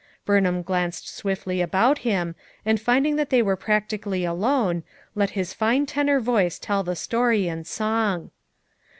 [0.25, 2.33] Burnham glanced swiftly about him
[2.65, 4.81] and finding that they were practically alone,
[5.13, 8.31] let his fine tenor voice tell the story in song.